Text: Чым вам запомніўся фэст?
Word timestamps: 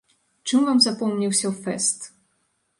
Чым 0.51 0.63
вам 0.69 0.81
запомніўся 0.87 1.53
фэст? 1.61 2.11